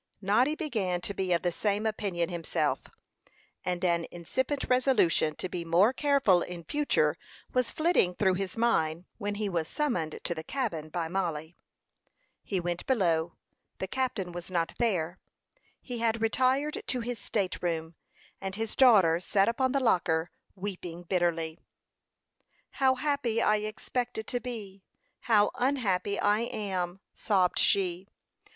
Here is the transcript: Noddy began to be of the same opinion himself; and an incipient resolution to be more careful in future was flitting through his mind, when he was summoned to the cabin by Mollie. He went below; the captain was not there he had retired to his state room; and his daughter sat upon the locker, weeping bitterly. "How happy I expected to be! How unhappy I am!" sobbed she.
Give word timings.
Noddy 0.19 0.55
began 0.55 0.99
to 1.01 1.13
be 1.13 1.31
of 1.31 1.43
the 1.43 1.51
same 1.51 1.85
opinion 1.85 2.29
himself; 2.29 2.85
and 3.63 3.85
an 3.85 4.07
incipient 4.09 4.65
resolution 4.67 5.35
to 5.35 5.47
be 5.47 5.63
more 5.63 5.93
careful 5.93 6.41
in 6.41 6.63
future 6.63 7.15
was 7.53 7.69
flitting 7.69 8.15
through 8.15 8.33
his 8.33 8.57
mind, 8.57 9.05
when 9.19 9.35
he 9.35 9.47
was 9.47 9.67
summoned 9.67 10.19
to 10.23 10.33
the 10.33 10.43
cabin 10.43 10.89
by 10.89 11.07
Mollie. 11.07 11.55
He 12.43 12.59
went 12.59 12.87
below; 12.87 13.33
the 13.77 13.87
captain 13.87 14.31
was 14.31 14.49
not 14.49 14.73
there 14.79 15.19
he 15.83 15.99
had 15.99 16.19
retired 16.19 16.81
to 16.87 17.01
his 17.01 17.19
state 17.19 17.61
room; 17.61 17.93
and 18.41 18.55
his 18.55 18.75
daughter 18.75 19.19
sat 19.19 19.47
upon 19.47 19.71
the 19.71 19.79
locker, 19.79 20.31
weeping 20.55 21.03
bitterly. 21.03 21.59
"How 22.71 22.95
happy 22.95 23.39
I 23.39 23.57
expected 23.57 24.25
to 24.25 24.39
be! 24.39 24.81
How 25.19 25.51
unhappy 25.53 26.19
I 26.19 26.39
am!" 26.39 27.01
sobbed 27.13 27.59
she. 27.59 28.07